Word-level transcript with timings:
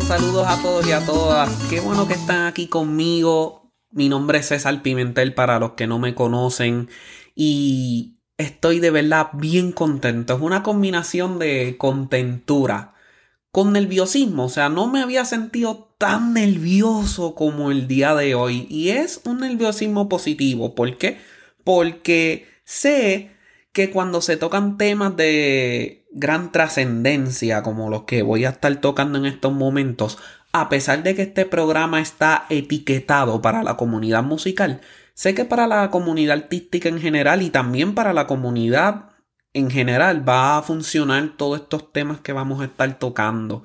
Saludos, 0.00 0.46
a 0.48 0.62
todos 0.62 0.86
y 0.86 0.92
a 0.92 1.04
todas. 1.04 1.50
Qué 1.68 1.80
bueno 1.80 2.08
que 2.08 2.14
están 2.14 2.46
aquí 2.46 2.66
conmigo. 2.66 3.74
Mi 3.90 4.08
nombre 4.08 4.38
es 4.38 4.46
César 4.46 4.80
Pimentel 4.80 5.34
para 5.34 5.58
los 5.58 5.72
que 5.72 5.86
no 5.86 5.98
me 5.98 6.14
conocen 6.14 6.88
y 7.34 8.16
estoy 8.38 8.80
de 8.80 8.90
verdad 8.90 9.28
bien 9.34 9.70
contento. 9.70 10.34
Es 10.34 10.40
una 10.40 10.62
combinación 10.62 11.38
de 11.38 11.76
contentura 11.76 12.94
con 13.50 13.74
nerviosismo. 13.74 14.46
O 14.46 14.48
sea, 14.48 14.70
no 14.70 14.88
me 14.88 15.02
había 15.02 15.26
sentido 15.26 15.94
tan 15.98 16.32
nervioso 16.32 17.34
como 17.34 17.70
el 17.70 17.86
día 17.86 18.14
de 18.14 18.34
hoy 18.34 18.66
y 18.70 18.88
es 18.88 19.20
un 19.24 19.40
nerviosismo 19.40 20.08
positivo. 20.08 20.74
¿Por 20.74 20.96
qué? 20.96 21.18
Porque 21.64 22.48
sé 22.64 23.30
que 23.72 23.90
cuando 23.90 24.20
se 24.20 24.36
tocan 24.36 24.76
temas 24.76 25.16
de 25.16 26.06
gran 26.12 26.52
trascendencia 26.52 27.62
como 27.62 27.88
los 27.88 28.02
que 28.02 28.22
voy 28.22 28.44
a 28.44 28.50
estar 28.50 28.74
tocando 28.76 29.18
en 29.18 29.26
estos 29.26 29.52
momentos, 29.52 30.18
a 30.52 30.68
pesar 30.68 31.02
de 31.02 31.14
que 31.14 31.22
este 31.22 31.46
programa 31.46 32.00
está 32.00 32.44
etiquetado 32.50 33.40
para 33.40 33.62
la 33.62 33.76
comunidad 33.76 34.22
musical, 34.22 34.82
sé 35.14 35.34
que 35.34 35.46
para 35.46 35.66
la 35.66 35.90
comunidad 35.90 36.38
artística 36.38 36.88
en 36.88 37.00
general 37.00 37.42
y 37.42 37.50
también 37.50 37.94
para 37.94 38.12
la 38.12 38.26
comunidad 38.26 39.10
en 39.54 39.70
general 39.70 40.26
va 40.28 40.58
a 40.58 40.62
funcionar 40.62 41.30
todos 41.36 41.60
estos 41.60 41.92
temas 41.92 42.20
que 42.20 42.32
vamos 42.32 42.60
a 42.60 42.66
estar 42.66 42.98
tocando. 42.98 43.64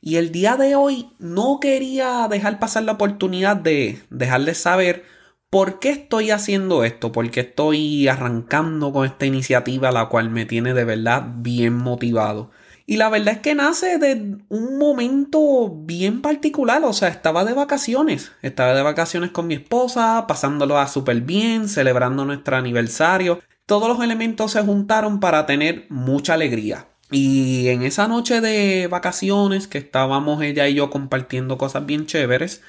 Y 0.00 0.16
el 0.16 0.32
día 0.32 0.56
de 0.56 0.76
hoy 0.76 1.10
no 1.18 1.58
quería 1.60 2.26
dejar 2.28 2.58
pasar 2.58 2.84
la 2.84 2.92
oportunidad 2.92 3.56
de 3.56 4.00
dejarles 4.10 4.58
saber 4.58 5.04
¿Por 5.50 5.80
qué 5.80 5.90
estoy 5.90 6.30
haciendo 6.30 6.84
esto? 6.84 7.10
¿Por 7.10 7.28
qué 7.32 7.40
estoy 7.40 8.06
arrancando 8.06 8.92
con 8.92 9.04
esta 9.04 9.26
iniciativa 9.26 9.90
la 9.90 10.06
cual 10.06 10.30
me 10.30 10.46
tiene 10.46 10.74
de 10.74 10.84
verdad 10.84 11.24
bien 11.38 11.74
motivado? 11.74 12.52
Y 12.86 12.98
la 12.98 13.08
verdad 13.08 13.34
es 13.34 13.40
que 13.40 13.56
nace 13.56 13.98
de 13.98 14.38
un 14.48 14.78
momento 14.78 15.68
bien 15.68 16.22
particular, 16.22 16.84
o 16.84 16.92
sea, 16.92 17.08
estaba 17.08 17.44
de 17.44 17.52
vacaciones, 17.52 18.30
estaba 18.42 18.74
de 18.74 18.82
vacaciones 18.82 19.32
con 19.32 19.48
mi 19.48 19.54
esposa, 19.54 20.24
pasándolo 20.28 20.78
a 20.78 20.86
súper 20.86 21.20
bien, 21.22 21.68
celebrando 21.68 22.24
nuestro 22.24 22.56
aniversario. 22.56 23.40
Todos 23.66 23.88
los 23.88 24.00
elementos 24.04 24.52
se 24.52 24.62
juntaron 24.62 25.18
para 25.18 25.46
tener 25.46 25.86
mucha 25.88 26.34
alegría. 26.34 26.86
Y 27.10 27.68
en 27.68 27.82
esa 27.82 28.06
noche 28.06 28.40
de 28.40 28.86
vacaciones 28.86 29.66
que 29.66 29.78
estábamos 29.78 30.42
ella 30.42 30.68
y 30.68 30.74
yo 30.74 30.90
compartiendo 30.90 31.58
cosas 31.58 31.86
bien 31.86 32.06
chéveres, 32.06 32.62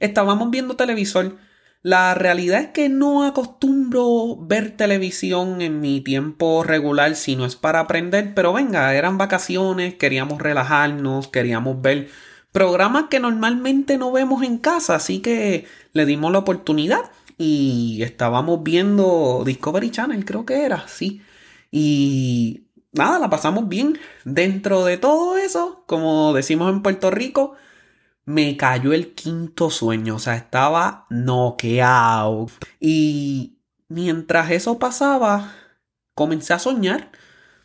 estábamos 0.00 0.50
viendo 0.50 0.76
televisor 0.76 1.36
la 1.82 2.14
realidad 2.14 2.60
es 2.60 2.68
que 2.68 2.88
no 2.88 3.24
acostumbro 3.24 4.36
ver 4.40 4.76
televisión 4.76 5.62
en 5.62 5.80
mi 5.80 6.00
tiempo 6.00 6.62
regular 6.64 7.14
si 7.14 7.36
no 7.36 7.44
es 7.44 7.56
para 7.56 7.80
aprender, 7.80 8.34
pero 8.34 8.52
venga, 8.52 8.94
eran 8.94 9.18
vacaciones, 9.18 9.94
queríamos 9.94 10.42
relajarnos, 10.42 11.28
queríamos 11.28 11.80
ver 11.80 12.08
programas 12.52 13.04
que 13.10 13.20
normalmente 13.20 13.98
no 13.98 14.12
vemos 14.12 14.42
en 14.42 14.58
casa, 14.58 14.96
así 14.96 15.20
que 15.20 15.66
le 15.92 16.06
dimos 16.06 16.32
la 16.32 16.38
oportunidad 16.38 17.10
y 17.38 18.02
estábamos 18.02 18.62
viendo 18.62 19.42
Discovery 19.44 19.90
Channel, 19.90 20.24
creo 20.24 20.46
que 20.46 20.64
era, 20.64 20.88
sí. 20.88 21.20
Y 21.70 22.64
nada, 22.92 23.18
la 23.18 23.30
pasamos 23.30 23.68
bien. 23.68 23.98
Dentro 24.24 24.84
de 24.84 24.96
todo 24.96 25.36
eso, 25.36 25.84
como 25.86 26.32
decimos 26.32 26.72
en 26.72 26.82
Puerto 26.82 27.10
Rico, 27.10 27.54
me 28.26 28.56
cayó 28.56 28.92
el 28.92 29.14
quinto 29.14 29.70
sueño, 29.70 30.16
o 30.16 30.18
sea, 30.18 30.34
estaba 30.36 31.06
noqueado. 31.10 32.48
Y 32.80 33.60
mientras 33.88 34.50
eso 34.50 34.78
pasaba, 34.78 35.54
comencé 36.14 36.52
a 36.52 36.58
soñar. 36.58 37.12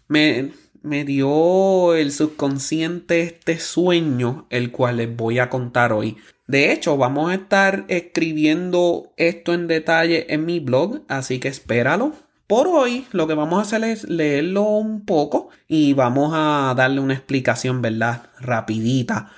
Me, 0.08 0.52
me 0.84 1.04
dio 1.04 1.96
el 1.96 2.12
subconsciente 2.12 3.22
este 3.24 3.60
sueño, 3.60 4.46
el 4.52 4.72
cual 4.72 4.98
les 4.98 5.16
voy 5.16 5.40
a 5.40 5.50
contar 5.50 5.94
hoy. 5.94 6.18
De 6.46 6.72
hecho, 6.72 6.96
vamos 6.96 7.32
a 7.32 7.36
estar 7.36 7.86
escribiendo 7.88 9.14
esto 9.18 9.54
en 9.54 9.68
detalle 9.68 10.32
en 10.34 10.46
mi 10.46 10.60
blog, 10.60 11.02
así 11.08 11.40
que 11.40 11.48
espéralo. 11.48 12.14
Por 12.46 12.68
hoy 12.68 13.08
lo 13.14 13.28
que 13.28 13.34
vamos 13.34 13.60
a 13.60 13.62
hacer 13.64 13.84
es 13.90 14.04
leerlo 14.04 14.64
un 14.64 15.06
poco 15.06 15.50
y 15.68 15.94
vamos 15.94 16.34
a 16.36 16.74
darle 16.76 17.00
una 17.00 17.14
explicación, 17.14 17.82
¿verdad? 17.82 18.30
Rapidita 18.40 19.32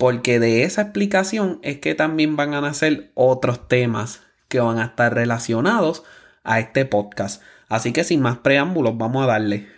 porque 0.00 0.40
de 0.40 0.62
esa 0.62 0.80
explicación 0.80 1.58
es 1.62 1.78
que 1.78 1.94
también 1.94 2.34
van 2.34 2.54
a 2.54 2.62
nacer 2.62 3.12
otros 3.14 3.68
temas 3.68 4.22
que 4.48 4.58
van 4.58 4.78
a 4.78 4.86
estar 4.86 5.14
relacionados 5.14 6.04
a 6.42 6.58
este 6.58 6.86
podcast. 6.86 7.42
Así 7.68 7.92
que 7.92 8.02
sin 8.02 8.22
más 8.22 8.38
preámbulos, 8.38 8.96
vamos 8.96 9.22
a 9.22 9.26
darle. 9.26 9.68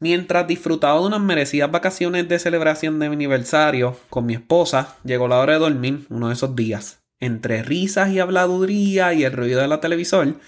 Mientras 0.00 0.48
disfrutaba 0.48 0.98
de 0.98 1.06
unas 1.06 1.20
merecidas 1.20 1.70
vacaciones 1.70 2.28
de 2.28 2.40
celebración 2.40 2.98
de 2.98 3.08
mi 3.08 3.14
aniversario 3.14 3.96
con 4.08 4.26
mi 4.26 4.34
esposa, 4.34 4.96
llegó 5.04 5.28
la 5.28 5.38
hora 5.38 5.52
de 5.52 5.58
dormir 5.60 6.06
uno 6.10 6.26
de 6.26 6.34
esos 6.34 6.56
días. 6.56 7.04
Entre 7.20 7.62
risas 7.62 8.10
y 8.10 8.18
habladuría 8.18 9.14
y 9.14 9.22
el 9.22 9.32
ruido 9.32 9.60
de 9.60 9.68
la 9.68 9.78
televisor, 9.78 10.40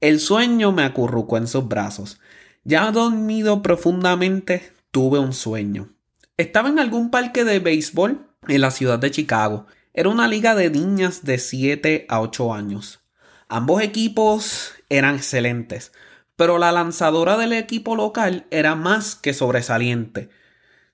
el 0.00 0.18
sueño 0.18 0.72
me 0.72 0.82
acurrucó 0.82 1.36
en 1.36 1.46
sus 1.46 1.68
brazos. 1.68 2.20
Ya 2.64 2.90
dormido 2.90 3.62
profundamente, 3.62 4.72
tuve 4.90 5.20
un 5.20 5.34
sueño. 5.34 5.93
Estaba 6.36 6.68
en 6.68 6.80
algún 6.80 7.12
parque 7.12 7.44
de 7.44 7.60
béisbol 7.60 8.26
en 8.48 8.60
la 8.60 8.72
ciudad 8.72 8.98
de 8.98 9.12
Chicago. 9.12 9.66
Era 9.92 10.08
una 10.08 10.26
liga 10.26 10.56
de 10.56 10.68
niñas 10.68 11.22
de 11.22 11.38
7 11.38 12.06
a 12.08 12.20
8 12.20 12.52
años. 12.52 13.04
Ambos 13.48 13.82
equipos 13.82 14.72
eran 14.88 15.14
excelentes, 15.14 15.92
pero 16.34 16.58
la 16.58 16.72
lanzadora 16.72 17.36
del 17.36 17.52
equipo 17.52 17.94
local 17.94 18.48
era 18.50 18.74
más 18.74 19.14
que 19.14 19.32
sobresaliente. 19.32 20.28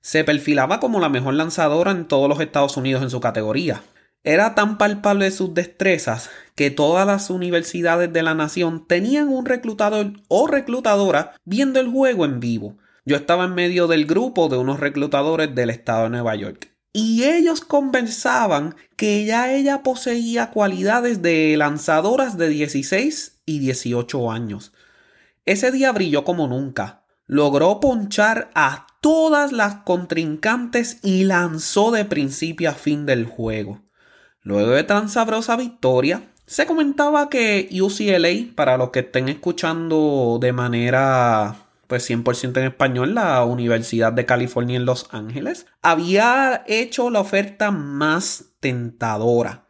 Se 0.03 0.25
perfilaba 0.25 0.79
como 0.79 1.01
la 1.01 1.09
mejor 1.09 1.33
lanzadora 1.33 1.91
en 1.91 2.07
todos 2.07 2.29
los 2.29 2.41
Estados 2.41 2.77
Unidos 2.77 3.03
en 3.03 3.09
su 3.09 3.21
categoría. 3.21 3.83
Era 4.23 4.55
tan 4.55 4.77
palpable 4.77 5.31
sus 5.31 5.55
destrezas 5.55 6.29
que 6.55 6.71
todas 6.71 7.07
las 7.07 7.31
universidades 7.31 8.13
de 8.13 8.23
la 8.23 8.35
nación 8.35 8.87
tenían 8.87 9.31
un 9.31 9.47
reclutador 9.47 10.13
o 10.29 10.47
reclutadora 10.47 11.33
viendo 11.47 11.81
el 11.81 11.89
juego 11.89 12.27
en 12.27 12.41
vivo. 12.41 12.77
Yo 13.11 13.17
estaba 13.17 13.47
en 13.47 13.57
medio 13.57 13.89
del 13.89 14.07
grupo 14.07 14.49
de 14.49 14.57
unos 14.57 14.79
reclutadores 14.79 15.53
del 15.53 15.71
estado 15.71 16.05
de 16.05 16.11
Nueva 16.11 16.37
York. 16.37 16.71
Y 16.93 17.25
ellos 17.25 17.61
conversaban 17.61 18.77
que 18.95 19.25
ya 19.25 19.53
ella 19.53 19.83
poseía 19.83 20.51
cualidades 20.51 21.21
de 21.21 21.57
lanzadoras 21.57 22.39
de 22.39 22.49
16 22.51 23.43
y 23.47 23.59
18 23.59 24.31
años. 24.31 24.73
Ese 25.45 25.73
día 25.73 25.91
brilló 25.91 26.23
como 26.23 26.47
nunca. 26.47 27.03
Logró 27.27 27.81
ponchar 27.81 28.49
a 28.55 28.87
todas 29.01 29.51
las 29.51 29.79
contrincantes 29.83 31.01
y 31.03 31.25
lanzó 31.25 31.91
de 31.91 32.05
principio 32.05 32.71
a 32.71 32.75
fin 32.75 33.07
del 33.07 33.27
juego. 33.27 33.83
Luego 34.41 34.71
de 34.71 34.85
tan 34.85 35.09
sabrosa 35.09 35.57
victoria, 35.57 36.31
se 36.47 36.65
comentaba 36.65 37.29
que 37.29 37.69
UCLA, 37.73 38.55
para 38.55 38.77
los 38.77 38.91
que 38.91 39.01
estén 39.01 39.29
escuchando 39.29 40.39
de 40.41 40.53
manera 40.53 41.70
pues 41.91 42.09
100% 42.09 42.57
en 42.57 42.67
español, 42.69 43.15
la 43.17 43.45
Universidad 43.45 44.13
de 44.13 44.25
California 44.25 44.77
en 44.77 44.87
Los 44.87 45.09
Ángeles, 45.11 45.67
había 45.83 46.63
hecho 46.69 47.11
la 47.11 47.19
oferta 47.19 47.73
más 47.73 48.53
tentadora. 48.61 49.67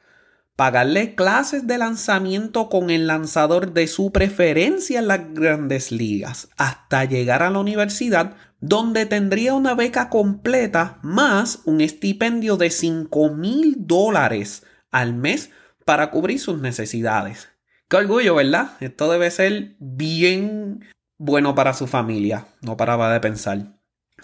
Pagarle 0.54 1.14
clases 1.14 1.66
de 1.66 1.78
lanzamiento 1.78 2.68
con 2.68 2.90
el 2.90 3.06
lanzador 3.06 3.72
de 3.72 3.86
su 3.86 4.12
preferencia 4.12 4.98
en 4.98 5.08
las 5.08 5.32
grandes 5.32 5.90
ligas 5.90 6.50
hasta 6.58 7.06
llegar 7.06 7.42
a 7.42 7.48
la 7.48 7.58
universidad 7.58 8.36
donde 8.60 9.06
tendría 9.06 9.54
una 9.54 9.74
beca 9.74 10.10
completa 10.10 10.98
más 11.00 11.60
un 11.64 11.80
estipendio 11.80 12.58
de 12.58 12.68
5 12.68 13.30
mil 13.30 13.76
dólares 13.78 14.64
al 14.90 15.14
mes 15.14 15.50
para 15.86 16.10
cubrir 16.10 16.38
sus 16.38 16.60
necesidades. 16.60 17.48
Qué 17.88 17.96
orgullo, 17.96 18.34
¿verdad? 18.34 18.72
Esto 18.80 19.10
debe 19.10 19.30
ser 19.30 19.76
bien 19.78 20.84
bueno 21.20 21.54
para 21.54 21.74
su 21.74 21.86
familia. 21.86 22.46
No 22.62 22.76
paraba 22.78 23.12
de 23.12 23.20
pensar. 23.20 23.58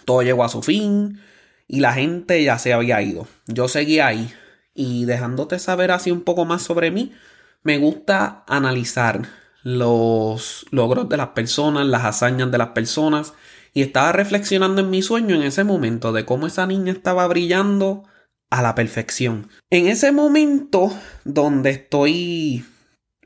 Todo 0.03 0.23
llegó 0.23 0.43
a 0.43 0.49
su 0.49 0.63
fin 0.63 1.21
y 1.67 1.79
la 1.79 1.93
gente 1.93 2.43
ya 2.43 2.57
se 2.57 2.73
había 2.73 3.01
ido. 3.01 3.27
Yo 3.45 3.67
seguía 3.67 4.07
ahí 4.07 4.33
y 4.73 5.05
dejándote 5.05 5.59
saber 5.59 5.91
así 5.91 6.11
un 6.11 6.21
poco 6.21 6.45
más 6.45 6.63
sobre 6.63 6.91
mí, 6.91 7.13
me 7.63 7.77
gusta 7.77 8.43
analizar 8.47 9.27
los 9.63 10.65
logros 10.71 11.07
de 11.09 11.17
las 11.17 11.29
personas, 11.29 11.85
las 11.85 12.03
hazañas 12.03 12.51
de 12.51 12.57
las 12.57 12.69
personas 12.69 13.33
y 13.73 13.83
estaba 13.83 14.11
reflexionando 14.11 14.81
en 14.81 14.89
mi 14.89 15.01
sueño 15.01 15.35
en 15.35 15.43
ese 15.43 15.63
momento 15.63 16.13
de 16.13 16.25
cómo 16.25 16.47
esa 16.47 16.65
niña 16.65 16.93
estaba 16.93 17.27
brillando 17.27 18.05
a 18.49 18.61
la 18.61 18.73
perfección. 18.73 19.49
En 19.69 19.87
ese 19.87 20.11
momento 20.11 20.91
donde 21.25 21.71
estoy 21.71 22.65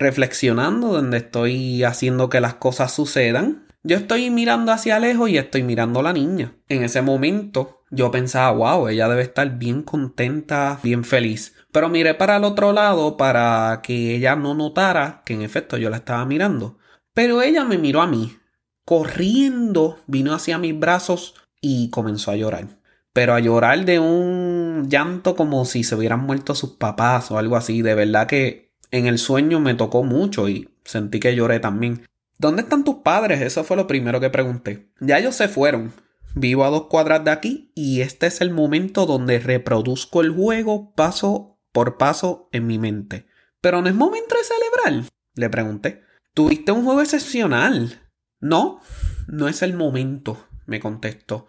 reflexionando, 0.01 0.89
donde 0.89 1.17
estoy 1.17 1.83
haciendo 1.83 2.29
que 2.29 2.41
las 2.41 2.55
cosas 2.55 2.93
sucedan. 2.93 3.67
Yo 3.83 3.97
estoy 3.97 4.29
mirando 4.29 4.71
hacia 4.71 4.99
lejos 4.99 5.29
y 5.29 5.37
estoy 5.37 5.63
mirando 5.63 6.01
a 6.01 6.03
la 6.03 6.13
niña. 6.13 6.55
En 6.67 6.83
ese 6.83 7.01
momento 7.01 7.81
yo 7.89 8.11
pensaba, 8.11 8.51
wow, 8.51 8.87
ella 8.89 9.07
debe 9.07 9.21
estar 9.21 9.57
bien 9.57 9.83
contenta, 9.83 10.79
bien 10.83 11.03
feliz. 11.03 11.55
Pero 11.71 11.89
miré 11.89 12.13
para 12.13 12.37
el 12.37 12.43
otro 12.43 12.73
lado 12.73 13.17
para 13.17 13.81
que 13.81 14.15
ella 14.15 14.35
no 14.35 14.53
notara 14.53 15.23
que 15.25 15.33
en 15.33 15.41
efecto 15.41 15.77
yo 15.77 15.89
la 15.89 15.97
estaba 15.97 16.25
mirando. 16.25 16.77
Pero 17.13 17.41
ella 17.41 17.63
me 17.63 17.77
miró 17.77 18.01
a 18.01 18.07
mí. 18.07 18.37
Corriendo, 18.85 19.99
vino 20.07 20.33
hacia 20.33 20.57
mis 20.57 20.77
brazos 20.77 21.35
y 21.59 21.89
comenzó 21.89 22.31
a 22.31 22.35
llorar. 22.35 22.67
Pero 23.13 23.33
a 23.33 23.39
llorar 23.39 23.83
de 23.85 23.99
un 23.99 24.87
llanto 24.89 25.35
como 25.35 25.65
si 25.65 25.83
se 25.83 25.95
hubieran 25.95 26.21
muerto 26.21 26.55
sus 26.55 26.71
papás 26.71 27.31
o 27.31 27.37
algo 27.37 27.55
así. 27.55 27.81
De 27.81 27.95
verdad 27.95 28.27
que 28.27 28.70
en 28.91 29.07
el 29.07 29.17
sueño 29.17 29.59
me 29.59 29.73
tocó 29.73 30.03
mucho 30.03 30.49
y 30.49 30.69
sentí 30.83 31.19
que 31.19 31.35
lloré 31.35 31.59
también. 31.59 32.05
¿Dónde 32.37 32.63
están 32.63 32.83
tus 32.83 32.95
padres? 32.95 33.41
Eso 33.41 33.63
fue 33.63 33.77
lo 33.77 33.87
primero 33.87 34.19
que 34.19 34.29
pregunté. 34.29 34.89
Ya 34.99 35.19
ellos 35.19 35.35
se 35.35 35.47
fueron. 35.47 35.93
Vivo 36.35 36.63
a 36.63 36.69
dos 36.69 36.87
cuadras 36.87 37.23
de 37.23 37.31
aquí 37.31 37.71
y 37.75 38.01
este 38.01 38.27
es 38.27 38.41
el 38.41 38.51
momento 38.51 39.05
donde 39.05 39.39
reproduzco 39.39 40.21
el 40.21 40.31
juego 40.31 40.93
paso 40.95 41.59
por 41.71 41.97
paso 41.97 42.49
en 42.51 42.67
mi 42.67 42.79
mente. 42.79 43.27
Pero 43.59 43.81
no 43.81 43.89
es 43.89 43.95
momento 43.95 44.35
de 44.35 44.43
celebrar, 44.43 45.09
le 45.35 45.49
pregunté. 45.49 46.03
Tuviste 46.33 46.71
un 46.71 46.83
juego 46.85 47.01
excepcional. 47.01 48.01
No, 48.39 48.81
no 49.27 49.47
es 49.47 49.61
el 49.61 49.73
momento, 49.73 50.47
me 50.65 50.79
contestó. 50.79 51.47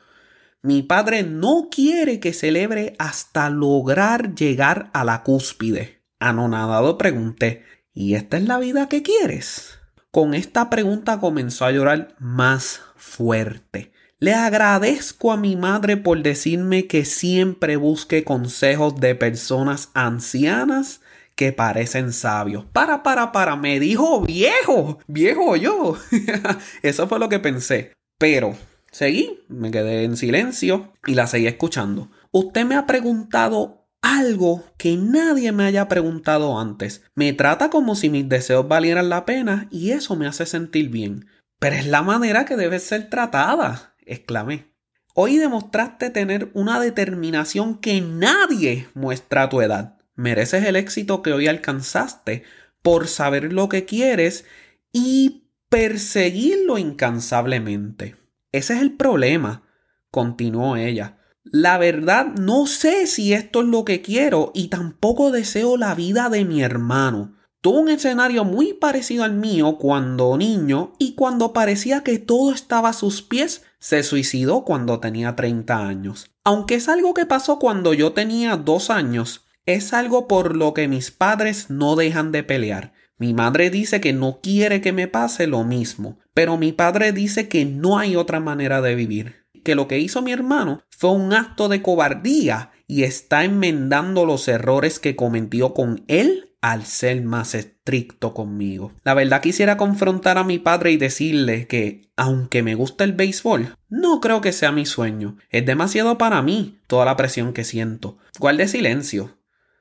Mi 0.62 0.82
padre 0.82 1.22
no 1.22 1.68
quiere 1.70 2.20
que 2.20 2.32
celebre 2.32 2.94
hasta 2.98 3.50
lograr 3.50 4.34
llegar 4.34 4.90
a 4.92 5.04
la 5.04 5.22
cúspide. 5.22 6.01
Anonadado 6.28 6.98
pregunté, 6.98 7.64
¿y 7.92 8.14
esta 8.14 8.36
es 8.36 8.44
la 8.44 8.58
vida 8.58 8.88
que 8.88 9.02
quieres? 9.02 9.78
Con 10.12 10.34
esta 10.34 10.70
pregunta 10.70 11.18
comenzó 11.18 11.64
a 11.64 11.72
llorar 11.72 12.14
más 12.20 12.80
fuerte. 12.96 13.92
Le 14.20 14.34
agradezco 14.34 15.32
a 15.32 15.36
mi 15.36 15.56
madre 15.56 15.96
por 15.96 16.22
decirme 16.22 16.86
que 16.86 17.04
siempre 17.04 17.74
busque 17.74 18.22
consejos 18.22 19.00
de 19.00 19.16
personas 19.16 19.90
ancianas 19.94 21.00
que 21.34 21.52
parecen 21.52 22.12
sabios. 22.12 22.64
Para, 22.72 23.02
para, 23.02 23.32
para, 23.32 23.56
me 23.56 23.80
dijo 23.80 24.20
viejo, 24.20 25.00
viejo 25.08 25.56
yo. 25.56 25.96
Eso 26.82 27.08
fue 27.08 27.18
lo 27.18 27.28
que 27.28 27.40
pensé. 27.40 27.92
Pero 28.16 28.56
seguí, 28.92 29.40
me 29.48 29.72
quedé 29.72 30.04
en 30.04 30.16
silencio 30.16 30.92
y 31.04 31.14
la 31.16 31.26
seguí 31.26 31.48
escuchando. 31.48 32.10
Usted 32.30 32.64
me 32.64 32.76
ha 32.76 32.86
preguntado 32.86 33.81
algo 34.02 34.64
que 34.76 34.96
nadie 34.96 35.52
me 35.52 35.64
haya 35.64 35.88
preguntado 35.88 36.58
antes. 36.58 37.02
Me 37.14 37.32
trata 37.32 37.70
como 37.70 37.94
si 37.94 38.10
mis 38.10 38.28
deseos 38.28 38.68
valieran 38.68 39.08
la 39.08 39.24
pena 39.24 39.68
y 39.70 39.92
eso 39.92 40.16
me 40.16 40.26
hace 40.26 40.44
sentir 40.44 40.90
bien. 40.90 41.26
Pero 41.58 41.76
es 41.76 41.86
la 41.86 42.02
manera 42.02 42.44
que 42.44 42.56
debe 42.56 42.80
ser 42.80 43.08
tratada, 43.08 43.94
exclamé. 44.04 44.72
Hoy 45.14 45.38
demostraste 45.38 46.10
tener 46.10 46.50
una 46.54 46.80
determinación 46.80 47.78
que 47.78 48.00
nadie 48.00 48.88
muestra 48.94 49.44
a 49.44 49.48
tu 49.48 49.60
edad. 49.60 49.98
Mereces 50.14 50.64
el 50.64 50.76
éxito 50.76 51.22
que 51.22 51.32
hoy 51.32 51.46
alcanzaste 51.46 52.42
por 52.82 53.08
saber 53.08 53.52
lo 53.52 53.68
que 53.68 53.84
quieres 53.84 54.44
y 54.90 55.48
perseguirlo 55.68 56.78
incansablemente. 56.78 58.16
Ese 58.50 58.74
es 58.74 58.82
el 58.82 58.92
problema, 58.92 59.62
continuó 60.10 60.76
ella. 60.76 61.18
La 61.44 61.76
verdad, 61.76 62.26
no 62.38 62.66
sé 62.66 63.06
si 63.06 63.32
esto 63.32 63.62
es 63.62 63.66
lo 63.66 63.84
que 63.84 64.00
quiero 64.00 64.52
y 64.54 64.68
tampoco 64.68 65.30
deseo 65.30 65.76
la 65.76 65.94
vida 65.94 66.28
de 66.28 66.44
mi 66.44 66.62
hermano. 66.62 67.34
Tuvo 67.60 67.80
un 67.80 67.88
escenario 67.88 68.44
muy 68.44 68.74
parecido 68.74 69.24
al 69.24 69.34
mío 69.34 69.76
cuando 69.78 70.36
niño 70.36 70.94
y 70.98 71.14
cuando 71.14 71.52
parecía 71.52 72.02
que 72.02 72.18
todo 72.18 72.52
estaba 72.52 72.90
a 72.90 72.92
sus 72.92 73.22
pies, 73.22 73.64
se 73.78 74.02
suicidó 74.02 74.64
cuando 74.64 75.00
tenía 75.00 75.36
30 75.36 75.86
años. 75.86 76.30
Aunque 76.44 76.76
es 76.76 76.88
algo 76.88 77.14
que 77.14 77.26
pasó 77.26 77.58
cuando 77.58 77.94
yo 77.94 78.12
tenía 78.12 78.56
dos 78.56 78.90
años, 78.90 79.44
es 79.66 79.92
algo 79.92 80.26
por 80.26 80.56
lo 80.56 80.74
que 80.74 80.88
mis 80.88 81.10
padres 81.10 81.70
no 81.70 81.94
dejan 81.96 82.32
de 82.32 82.42
pelear. 82.42 82.92
Mi 83.16 83.34
madre 83.34 83.70
dice 83.70 84.00
que 84.00 84.12
no 84.12 84.40
quiere 84.42 84.80
que 84.80 84.92
me 84.92 85.06
pase 85.06 85.46
lo 85.46 85.62
mismo, 85.62 86.18
pero 86.34 86.56
mi 86.56 86.72
padre 86.72 87.12
dice 87.12 87.48
que 87.48 87.64
no 87.64 87.98
hay 87.98 88.16
otra 88.16 88.40
manera 88.40 88.80
de 88.80 88.96
vivir, 88.96 89.41
que 89.62 89.74
lo 89.74 89.88
que 89.88 89.98
hizo 89.98 90.22
mi 90.22 90.32
hermano 90.32 90.82
fue 90.90 91.10
un 91.10 91.32
acto 91.32 91.68
de 91.68 91.82
cobardía 91.82 92.70
y 92.86 93.04
está 93.04 93.44
enmendando 93.44 94.24
los 94.26 94.48
errores 94.48 94.98
que 94.98 95.16
cometió 95.16 95.74
con 95.74 96.04
él 96.08 96.52
al 96.62 96.86
ser 96.86 97.22
más 97.22 97.54
estricto 97.54 98.34
conmigo. 98.34 98.92
La 99.02 99.14
verdad 99.14 99.42
quisiera 99.42 99.76
confrontar 99.76 100.38
a 100.38 100.44
mi 100.44 100.58
padre 100.58 100.92
y 100.92 100.96
decirle 100.96 101.66
que, 101.66 102.12
aunque 102.16 102.62
me 102.62 102.76
gusta 102.76 103.02
el 103.02 103.14
béisbol, 103.14 103.76
no 103.88 104.20
creo 104.20 104.40
que 104.40 104.52
sea 104.52 104.70
mi 104.70 104.86
sueño. 104.86 105.36
Es 105.50 105.66
demasiado 105.66 106.18
para 106.18 106.40
mí 106.40 106.78
toda 106.86 107.04
la 107.04 107.16
presión 107.16 107.52
que 107.52 107.64
siento. 107.64 108.16
Guarde 108.38 108.68
silencio. 108.68 109.36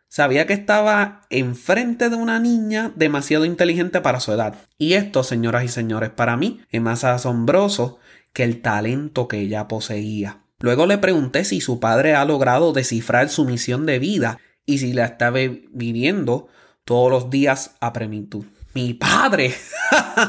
Sabía 0.08 0.46
que 0.46 0.54
estaba 0.54 1.22
enfrente 1.30 2.10
de 2.10 2.18
una 2.18 2.40
niña 2.40 2.92
demasiado 2.96 3.46
inteligente 3.46 4.02
para 4.02 4.20
su 4.20 4.34
edad. 4.34 4.56
Y 4.78 4.94
esto, 4.94 5.24
señoras 5.24 5.64
y 5.64 5.70
señores, 5.70 6.10
para 6.10 6.36
mí 6.36 6.60
es 6.70 6.82
más 6.82 7.06
asombroso 7.06 8.00
que 8.34 8.44
el 8.44 8.62
talento 8.62 9.28
que 9.28 9.40
ella 9.40 9.68
poseía. 9.68 10.44
Luego 10.60 10.86
le 10.86 10.98
pregunté 10.98 11.44
si 11.44 11.62
su 11.62 11.80
padre 11.80 12.14
ha 12.14 12.26
logrado 12.26 12.74
descifrar 12.74 13.30
su 13.30 13.46
misión 13.46 13.86
de 13.86 14.00
vida 14.00 14.40
y 14.66 14.78
si 14.78 14.94
la 14.94 15.06
estaba 15.06 15.40
viviendo 15.72 16.48
todos 16.86 17.12
los 17.12 17.30
días 17.30 17.76
a 17.80 17.94
plenitud. 17.94 18.46
¡Mi 18.74 18.94
padre! 18.94 19.54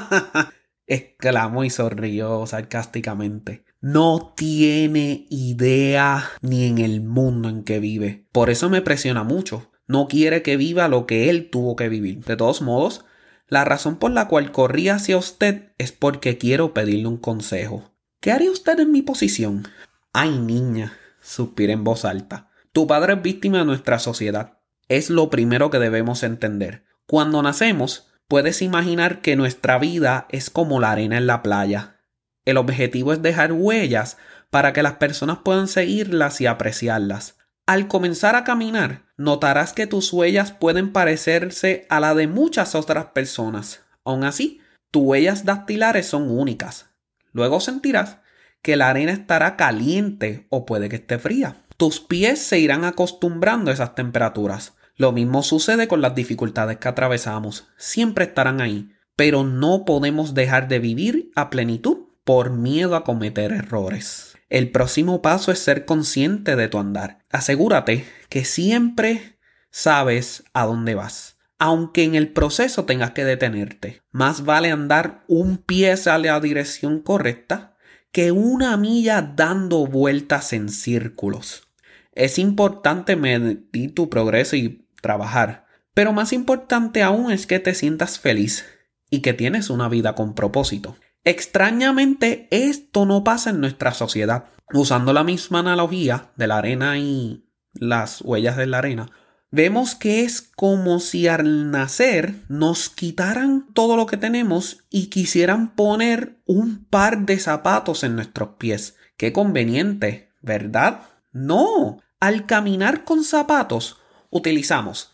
exclamó 0.86 1.64
y 1.64 1.70
sonrió 1.70 2.46
sarcásticamente. 2.46 3.64
No 3.80 4.32
tiene 4.36 5.26
idea 5.30 6.30
ni 6.40 6.64
en 6.66 6.78
el 6.78 7.02
mundo 7.02 7.48
en 7.48 7.62
que 7.62 7.78
vive. 7.78 8.26
Por 8.32 8.50
eso 8.50 8.70
me 8.70 8.80
presiona 8.80 9.22
mucho 9.22 9.72
no 9.92 10.08
quiere 10.08 10.42
que 10.42 10.56
viva 10.56 10.88
lo 10.88 11.06
que 11.06 11.28
él 11.28 11.50
tuvo 11.50 11.76
que 11.76 11.88
vivir. 11.88 12.24
De 12.24 12.36
todos 12.36 12.62
modos, 12.62 13.04
la 13.46 13.64
razón 13.64 13.96
por 13.96 14.10
la 14.10 14.28
cual 14.28 14.50
corrí 14.52 14.88
hacia 14.88 15.16
usted 15.16 15.72
es 15.78 15.92
porque 15.92 16.38
quiero 16.38 16.72
pedirle 16.72 17.08
un 17.08 17.18
consejo. 17.18 17.91
¿Qué 18.22 18.30
haría 18.30 18.52
usted 18.52 18.78
en 18.78 18.92
mi 18.92 19.02
posición? 19.02 19.66
Ay, 20.12 20.38
niña, 20.38 20.96
suspiré 21.20 21.72
en 21.72 21.82
voz 21.82 22.04
alta. 22.04 22.50
Tu 22.72 22.86
padre 22.86 23.14
es 23.14 23.22
víctima 23.22 23.58
de 23.58 23.64
nuestra 23.64 23.98
sociedad. 23.98 24.60
Es 24.86 25.10
lo 25.10 25.28
primero 25.28 25.70
que 25.70 25.80
debemos 25.80 26.22
entender. 26.22 26.84
Cuando 27.06 27.42
nacemos, 27.42 28.12
puedes 28.28 28.62
imaginar 28.62 29.22
que 29.22 29.34
nuestra 29.34 29.76
vida 29.80 30.28
es 30.30 30.50
como 30.50 30.78
la 30.78 30.92
arena 30.92 31.16
en 31.16 31.26
la 31.26 31.42
playa. 31.42 31.96
El 32.44 32.58
objetivo 32.58 33.12
es 33.12 33.22
dejar 33.22 33.52
huellas 33.54 34.18
para 34.50 34.72
que 34.72 34.84
las 34.84 34.98
personas 34.98 35.38
puedan 35.38 35.66
seguirlas 35.66 36.40
y 36.40 36.46
apreciarlas. 36.46 37.38
Al 37.66 37.88
comenzar 37.88 38.36
a 38.36 38.44
caminar, 38.44 39.02
notarás 39.16 39.72
que 39.72 39.88
tus 39.88 40.12
huellas 40.12 40.52
pueden 40.52 40.92
parecerse 40.92 41.88
a 41.90 41.98
la 41.98 42.14
de 42.14 42.28
muchas 42.28 42.76
otras 42.76 43.06
personas. 43.06 43.82
Aún 44.04 44.22
así, 44.22 44.60
tus 44.92 45.02
huellas 45.02 45.44
dactilares 45.44 46.06
son 46.06 46.30
únicas. 46.30 46.92
Luego 47.32 47.60
sentirás 47.60 48.18
que 48.62 48.76
la 48.76 48.88
arena 48.88 49.12
estará 49.12 49.56
caliente 49.56 50.46
o 50.48 50.64
puede 50.64 50.88
que 50.88 50.96
esté 50.96 51.18
fría. 51.18 51.56
Tus 51.76 52.00
pies 52.00 52.40
se 52.40 52.58
irán 52.58 52.84
acostumbrando 52.84 53.70
a 53.70 53.74
esas 53.74 53.94
temperaturas. 53.94 54.74
Lo 54.96 55.12
mismo 55.12 55.42
sucede 55.42 55.88
con 55.88 56.00
las 56.00 56.14
dificultades 56.14 56.78
que 56.78 56.88
atravesamos. 56.88 57.68
Siempre 57.76 58.26
estarán 58.26 58.60
ahí, 58.60 58.92
pero 59.16 59.42
no 59.42 59.84
podemos 59.84 60.34
dejar 60.34 60.68
de 60.68 60.78
vivir 60.78 61.30
a 61.34 61.50
plenitud 61.50 62.06
por 62.24 62.50
miedo 62.50 62.94
a 62.94 63.04
cometer 63.04 63.52
errores. 63.52 64.38
El 64.48 64.70
próximo 64.70 65.22
paso 65.22 65.50
es 65.50 65.58
ser 65.58 65.84
consciente 65.84 66.56
de 66.56 66.68
tu 66.68 66.78
andar. 66.78 67.18
Asegúrate 67.30 68.06
que 68.28 68.44
siempre 68.44 69.38
sabes 69.70 70.44
a 70.52 70.66
dónde 70.66 70.94
vas. 70.94 71.38
Aunque 71.58 72.04
en 72.04 72.14
el 72.14 72.32
proceso 72.32 72.84
tengas 72.84 73.12
que 73.12 73.24
detenerte, 73.24 74.02
más 74.10 74.44
vale 74.44 74.70
andar 74.70 75.24
un 75.26 75.58
pie 75.58 75.94
a 76.06 76.18
la 76.18 76.40
dirección 76.40 77.00
correcta 77.00 77.71
que 78.12 78.30
una 78.30 78.76
milla 78.76 79.22
dando 79.22 79.86
vueltas 79.86 80.52
en 80.52 80.68
círculos. 80.68 81.68
Es 82.14 82.38
importante 82.38 83.16
medir 83.16 83.94
tu 83.94 84.10
progreso 84.10 84.54
y 84.54 84.86
trabajar, 85.00 85.66
pero 85.94 86.12
más 86.12 86.32
importante 86.34 87.02
aún 87.02 87.32
es 87.32 87.46
que 87.46 87.58
te 87.58 87.74
sientas 87.74 88.18
feliz 88.18 88.66
y 89.10 89.20
que 89.20 89.32
tienes 89.32 89.70
una 89.70 89.88
vida 89.88 90.14
con 90.14 90.34
propósito. 90.34 90.96
Extrañamente, 91.24 92.48
esto 92.50 93.06
no 93.06 93.24
pasa 93.24 93.50
en 93.50 93.60
nuestra 93.60 93.92
sociedad. 93.92 94.46
Usando 94.74 95.12
la 95.12 95.24
misma 95.24 95.60
analogía 95.60 96.32
de 96.36 96.46
la 96.46 96.58
arena 96.58 96.98
y 96.98 97.46
las 97.74 98.20
huellas 98.22 98.56
de 98.56 98.66
la 98.66 98.78
arena, 98.78 99.10
vemos 99.52 99.94
que 99.94 100.24
es 100.24 100.40
como 100.40 100.98
si 100.98 101.28
al 101.28 101.70
nacer 101.70 102.34
nos 102.48 102.88
quitaran 102.88 103.68
todo 103.74 103.96
lo 103.96 104.06
que 104.06 104.16
tenemos 104.16 104.84
y 104.90 105.06
quisieran 105.06 105.76
poner 105.76 106.40
un 106.46 106.84
par 106.86 107.20
de 107.26 107.38
zapatos 107.38 108.02
en 108.02 108.16
nuestros 108.16 108.50
pies. 108.58 108.96
Qué 109.16 109.32
conveniente, 109.32 110.32
¿verdad? 110.40 111.02
No. 111.30 112.00
Al 112.18 112.46
caminar 112.46 113.04
con 113.04 113.22
zapatos, 113.24 113.98
utilizamos 114.30 115.12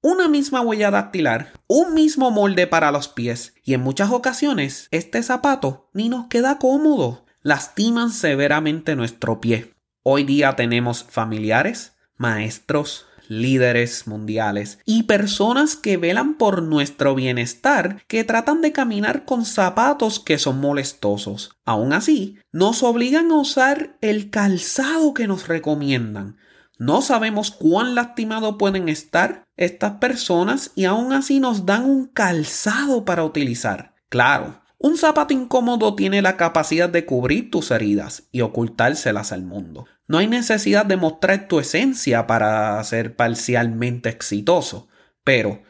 una 0.00 0.28
misma 0.28 0.60
huella 0.60 0.90
dactilar, 0.90 1.52
un 1.66 1.94
mismo 1.94 2.30
molde 2.30 2.66
para 2.66 2.90
los 2.90 3.08
pies 3.08 3.54
y 3.64 3.74
en 3.74 3.80
muchas 3.80 4.10
ocasiones 4.10 4.88
este 4.90 5.22
zapato 5.22 5.88
ni 5.94 6.08
nos 6.08 6.26
queda 6.26 6.58
cómodo, 6.58 7.24
lastiman 7.42 8.10
severamente 8.10 8.96
nuestro 8.96 9.40
pie. 9.40 9.74
Hoy 10.02 10.24
día 10.24 10.56
tenemos 10.56 11.04
familiares, 11.04 11.96
maestros, 12.18 13.06
líderes 13.28 14.06
mundiales 14.06 14.78
y 14.84 15.04
personas 15.04 15.76
que 15.76 15.96
velan 15.96 16.34
por 16.34 16.62
nuestro 16.62 17.14
bienestar 17.14 18.02
que 18.06 18.24
tratan 18.24 18.60
de 18.60 18.72
caminar 18.72 19.24
con 19.24 19.44
zapatos 19.44 20.20
que 20.20 20.38
son 20.38 20.60
molestosos. 20.60 21.56
Aún 21.64 21.92
así, 21.92 22.38
nos 22.52 22.82
obligan 22.82 23.30
a 23.30 23.36
usar 23.36 23.96
el 24.00 24.30
calzado 24.30 25.14
que 25.14 25.26
nos 25.26 25.48
recomiendan, 25.48 26.38
No 26.76 27.02
sabemos 27.02 27.52
cuán 27.52 27.94
lastimado 27.94 28.58
pueden 28.58 28.88
estar 28.88 29.44
estas 29.56 29.92
personas 29.92 30.72
y 30.74 30.86
aún 30.86 31.12
así 31.12 31.38
nos 31.38 31.66
dan 31.66 31.84
un 31.84 32.06
calzado 32.06 33.04
para 33.04 33.24
utilizar. 33.24 33.94
Claro, 34.08 34.60
un 34.78 34.98
zapato 34.98 35.32
incómodo 35.32 35.94
tiene 35.94 36.20
la 36.20 36.36
capacidad 36.36 36.90
de 36.90 37.06
cubrir 37.06 37.50
tus 37.50 37.70
heridas 37.70 38.24
y 38.32 38.42
ocultárselas 38.42 39.32
al 39.32 39.42
mundo. 39.42 39.86
No 40.06 40.18
hay 40.18 40.26
necesidad 40.26 40.84
de 40.84 40.96
mostrar 40.96 41.48
tu 41.48 41.58
esencia 41.60 42.26
para 42.26 42.82
ser 42.84 43.16
parcialmente 43.16 44.10
exitoso. 44.10 44.88
Pero, 45.24 45.62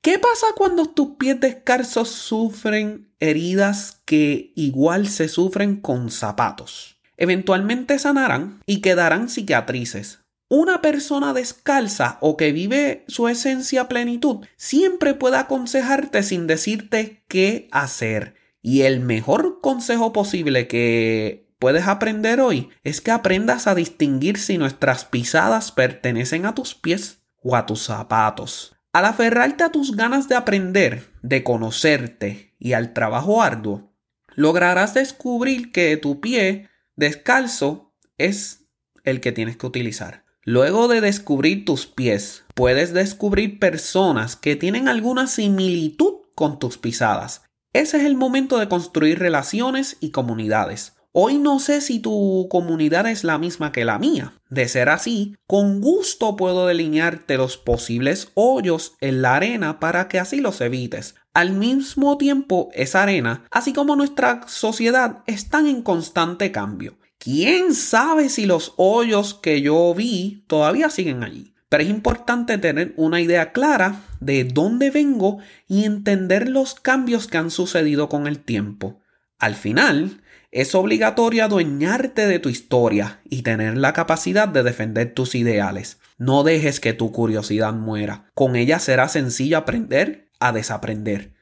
¿qué 0.00 0.18
pasa 0.18 0.46
cuando 0.56 0.86
tus 0.86 1.16
pies 1.16 1.40
descalzos 1.40 2.08
sufren 2.08 3.12
heridas 3.18 4.02
que 4.04 4.52
igual 4.54 5.08
se 5.08 5.28
sufren 5.28 5.80
con 5.80 6.10
zapatos? 6.10 7.00
Eventualmente 7.16 7.98
sanarán 7.98 8.62
y 8.64 8.80
quedarán 8.80 9.28
cicatrices. 9.28 10.20
Una 10.48 10.80
persona 10.80 11.32
descalza 11.32 12.18
o 12.20 12.36
que 12.36 12.50
vive 12.50 13.04
su 13.08 13.28
esencia 13.28 13.88
plenitud 13.88 14.44
siempre 14.56 15.14
puede 15.14 15.36
aconsejarte 15.36 16.22
sin 16.22 16.46
decirte 16.46 17.22
qué 17.28 17.68
hacer. 17.70 18.34
Y 18.62 18.82
el 18.82 19.00
mejor 19.00 19.60
consejo 19.60 20.12
posible 20.12 20.66
que 20.66 21.49
puedes 21.60 21.86
aprender 21.86 22.40
hoy 22.40 22.70
es 22.82 23.00
que 23.00 23.12
aprendas 23.12 23.68
a 23.68 23.76
distinguir 23.76 24.38
si 24.38 24.58
nuestras 24.58 25.04
pisadas 25.04 25.70
pertenecen 25.70 26.46
a 26.46 26.54
tus 26.56 26.74
pies 26.74 27.22
o 27.42 27.54
a 27.54 27.66
tus 27.66 27.82
zapatos. 27.84 28.74
Al 28.92 29.04
aferrarte 29.04 29.62
a 29.62 29.70
tus 29.70 29.94
ganas 29.94 30.28
de 30.28 30.34
aprender, 30.34 31.12
de 31.22 31.44
conocerte 31.44 32.56
y 32.58 32.72
al 32.72 32.92
trabajo 32.92 33.40
arduo, 33.40 33.94
lograrás 34.34 34.94
descubrir 34.94 35.70
que 35.70 35.96
tu 35.96 36.20
pie 36.20 36.68
descalzo 36.96 37.94
es 38.18 38.66
el 39.04 39.20
que 39.20 39.30
tienes 39.30 39.56
que 39.56 39.66
utilizar. 39.66 40.24
Luego 40.42 40.88
de 40.88 41.00
descubrir 41.00 41.64
tus 41.64 41.86
pies, 41.86 42.44
puedes 42.54 42.94
descubrir 42.94 43.58
personas 43.58 44.34
que 44.34 44.56
tienen 44.56 44.88
alguna 44.88 45.26
similitud 45.26 46.14
con 46.34 46.58
tus 46.58 46.78
pisadas. 46.78 47.42
Ese 47.72 47.98
es 47.98 48.04
el 48.04 48.16
momento 48.16 48.58
de 48.58 48.68
construir 48.68 49.18
relaciones 49.18 49.98
y 50.00 50.10
comunidades. 50.10 50.94
Hoy 51.12 51.38
no 51.38 51.58
sé 51.58 51.80
si 51.80 51.98
tu 51.98 52.46
comunidad 52.48 53.08
es 53.08 53.24
la 53.24 53.36
misma 53.36 53.72
que 53.72 53.84
la 53.84 53.98
mía. 53.98 54.34
De 54.48 54.68
ser 54.68 54.88
así, 54.88 55.34
con 55.48 55.80
gusto 55.80 56.36
puedo 56.36 56.68
delinearte 56.68 57.36
los 57.36 57.56
posibles 57.56 58.30
hoyos 58.34 58.92
en 59.00 59.20
la 59.20 59.34
arena 59.34 59.80
para 59.80 60.06
que 60.06 60.20
así 60.20 60.40
los 60.40 60.60
evites. 60.60 61.16
Al 61.34 61.50
mismo 61.50 62.16
tiempo, 62.16 62.68
esa 62.74 63.02
arena, 63.02 63.44
así 63.50 63.72
como 63.72 63.96
nuestra 63.96 64.42
sociedad, 64.46 65.24
están 65.26 65.66
en 65.66 65.82
constante 65.82 66.52
cambio. 66.52 66.96
¿Quién 67.18 67.74
sabe 67.74 68.28
si 68.28 68.46
los 68.46 68.74
hoyos 68.76 69.34
que 69.34 69.62
yo 69.62 69.92
vi 69.92 70.44
todavía 70.46 70.90
siguen 70.90 71.24
allí? 71.24 71.54
Pero 71.68 71.82
es 71.82 71.90
importante 71.90 72.56
tener 72.58 72.94
una 72.96 73.20
idea 73.20 73.50
clara 73.50 74.02
de 74.20 74.44
dónde 74.44 74.92
vengo 74.92 75.38
y 75.66 75.84
entender 75.84 76.48
los 76.48 76.76
cambios 76.76 77.26
que 77.26 77.38
han 77.38 77.50
sucedido 77.50 78.08
con 78.08 78.28
el 78.28 78.38
tiempo. 78.38 79.00
Al 79.40 79.56
final, 79.56 80.20
es 80.50 80.74
obligatorio 80.74 81.44
adueñarte 81.44 82.26
de 82.26 82.38
tu 82.40 82.48
historia 82.48 83.20
y 83.24 83.42
tener 83.42 83.76
la 83.76 83.92
capacidad 83.92 84.48
de 84.48 84.62
defender 84.62 85.14
tus 85.14 85.34
ideales. 85.34 85.98
No 86.18 86.42
dejes 86.42 86.80
que 86.80 86.92
tu 86.92 87.12
curiosidad 87.12 87.72
muera. 87.72 88.30
Con 88.34 88.56
ella 88.56 88.78
será 88.80 89.08
sencillo 89.08 89.58
aprender 89.58 90.28
a 90.40 90.52
desaprender. 90.52 91.34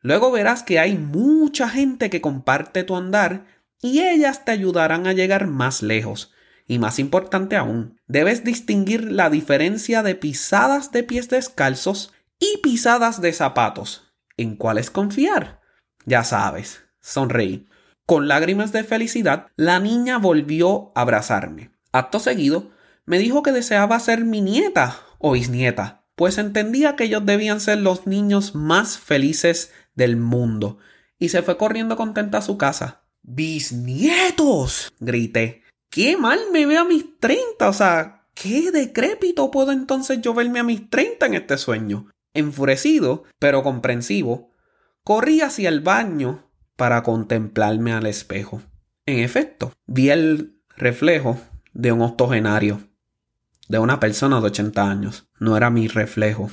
Luego 0.00 0.30
verás 0.30 0.62
que 0.62 0.78
hay 0.78 0.96
mucha 0.96 1.68
gente 1.68 2.10
que 2.10 2.20
comparte 2.20 2.84
tu 2.84 2.96
andar 2.96 3.46
y 3.80 4.00
ellas 4.00 4.44
te 4.44 4.52
ayudarán 4.52 5.06
a 5.06 5.12
llegar 5.12 5.46
más 5.46 5.82
lejos. 5.82 6.32
Y 6.66 6.78
más 6.78 6.98
importante 6.98 7.56
aún, 7.56 8.00
debes 8.06 8.44
distinguir 8.44 9.12
la 9.12 9.28
diferencia 9.28 10.02
de 10.02 10.14
pisadas 10.14 10.92
de 10.92 11.02
pies 11.02 11.28
descalzos 11.28 12.14
y 12.38 12.58
pisadas 12.62 13.20
de 13.20 13.34
zapatos. 13.34 14.14
¿En 14.38 14.56
cuáles 14.56 14.90
confiar? 14.90 15.60
Ya 16.06 16.24
sabes, 16.24 16.82
sonreí. 17.00 17.68
Con 18.06 18.28
lágrimas 18.28 18.72
de 18.72 18.84
felicidad, 18.84 19.46
la 19.56 19.80
niña 19.80 20.18
volvió 20.18 20.92
a 20.94 21.02
abrazarme. 21.02 21.70
Acto 21.90 22.20
seguido, 22.20 22.70
me 23.06 23.18
dijo 23.18 23.42
que 23.42 23.52
deseaba 23.52 23.98
ser 23.98 24.24
mi 24.24 24.42
nieta 24.42 24.98
o 25.18 25.32
bisnieta, 25.32 26.04
pues 26.14 26.36
entendía 26.36 26.96
que 26.96 27.04
ellos 27.04 27.24
debían 27.24 27.60
ser 27.60 27.78
los 27.78 28.06
niños 28.06 28.54
más 28.54 28.98
felices 28.98 29.72
del 29.94 30.16
mundo, 30.16 30.78
y 31.18 31.30
se 31.30 31.42
fue 31.42 31.56
corriendo 31.56 31.96
contenta 31.96 32.38
a 32.38 32.42
su 32.42 32.58
casa. 32.58 33.04
¡Bisnietos! 33.22 34.92
grité. 35.00 35.62
¡Qué 35.88 36.16
mal 36.16 36.40
me 36.52 36.66
veo 36.66 36.82
a 36.82 36.84
mis 36.84 37.18
treinta! 37.18 37.70
O 37.70 37.72
sea, 37.72 38.26
¿qué 38.34 38.70
decrépito 38.70 39.50
puedo 39.50 39.72
entonces 39.72 40.20
yo 40.20 40.34
verme 40.34 40.58
a 40.58 40.64
mis 40.64 40.90
treinta 40.90 41.24
en 41.24 41.34
este 41.34 41.56
sueño? 41.56 42.10
Enfurecido, 42.34 43.24
pero 43.38 43.62
comprensivo, 43.62 44.52
corrí 45.04 45.40
hacia 45.40 45.68
el 45.68 45.80
baño 45.80 46.43
para 46.76 47.02
contemplarme 47.02 47.92
al 47.92 48.06
espejo. 48.06 48.62
En 49.06 49.18
efecto, 49.18 49.72
vi 49.86 50.10
el 50.10 50.60
reflejo 50.76 51.38
de 51.72 51.92
un 51.92 52.02
octogenario, 52.02 52.80
de 53.68 53.78
una 53.78 54.00
persona 54.00 54.40
de 54.40 54.46
80 54.46 54.90
años. 54.90 55.28
No 55.38 55.56
era 55.56 55.70
mi 55.70 55.88
reflejo. 55.88 56.50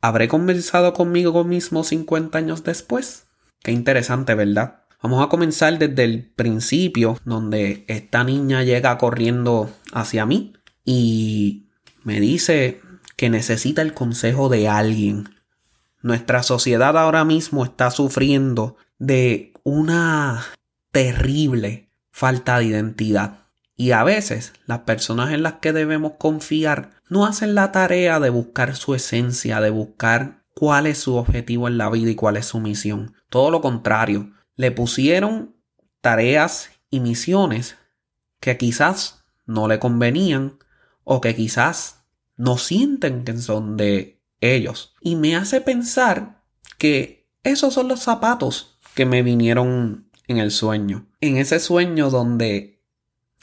¿Habré 0.00 0.28
conversado 0.28 0.92
conmigo 0.92 1.44
mismo 1.44 1.84
50 1.84 2.38
años 2.38 2.64
después? 2.64 3.26
Qué 3.62 3.72
interesante, 3.72 4.34
¿verdad? 4.34 4.84
Vamos 5.02 5.24
a 5.24 5.28
comenzar 5.28 5.78
desde 5.78 6.04
el 6.04 6.24
principio, 6.24 7.18
donde 7.24 7.84
esta 7.88 8.24
niña 8.24 8.62
llega 8.62 8.96
corriendo 8.98 9.70
hacia 9.92 10.26
mí 10.26 10.54
y 10.84 11.66
me 12.02 12.20
dice 12.20 12.80
que 13.16 13.30
necesita 13.30 13.82
el 13.82 13.94
consejo 13.94 14.48
de 14.48 14.68
alguien. 14.68 15.28
Nuestra 16.02 16.42
sociedad 16.42 16.96
ahora 16.96 17.24
mismo 17.24 17.64
está 17.64 17.90
sufriendo 17.90 18.76
de 18.98 19.52
una 19.62 20.44
terrible 20.92 21.90
falta 22.10 22.58
de 22.58 22.66
identidad. 22.66 23.46
Y 23.76 23.90
a 23.90 24.04
veces 24.04 24.54
las 24.66 24.80
personas 24.80 25.32
en 25.32 25.42
las 25.42 25.54
que 25.54 25.72
debemos 25.72 26.12
confiar 26.18 26.92
no 27.08 27.26
hacen 27.26 27.54
la 27.54 27.72
tarea 27.72 28.20
de 28.20 28.30
buscar 28.30 28.74
su 28.74 28.94
esencia, 28.94 29.60
de 29.60 29.70
buscar 29.70 30.44
cuál 30.54 30.86
es 30.86 30.98
su 30.98 31.16
objetivo 31.16 31.68
en 31.68 31.76
la 31.76 31.90
vida 31.90 32.10
y 32.10 32.14
cuál 32.14 32.38
es 32.38 32.46
su 32.46 32.60
misión. 32.60 33.14
Todo 33.28 33.50
lo 33.50 33.60
contrario, 33.60 34.32
le 34.54 34.70
pusieron 34.70 35.56
tareas 36.00 36.70
y 36.88 37.00
misiones 37.00 37.76
que 38.40 38.56
quizás 38.56 39.24
no 39.44 39.68
le 39.68 39.78
convenían 39.78 40.58
o 41.04 41.20
que 41.20 41.34
quizás 41.34 42.04
no 42.36 42.56
sienten 42.56 43.24
que 43.24 43.36
son 43.36 43.76
de 43.76 44.22
ellos. 44.40 44.94
Y 45.00 45.16
me 45.16 45.36
hace 45.36 45.60
pensar 45.60 46.42
que 46.78 47.28
esos 47.42 47.74
son 47.74 47.88
los 47.88 48.00
zapatos 48.00 48.75
que 48.96 49.04
me 49.04 49.22
vinieron 49.22 50.08
en 50.26 50.38
el 50.38 50.50
sueño. 50.50 51.06
En 51.20 51.36
ese 51.36 51.60
sueño 51.60 52.08
donde 52.08 52.80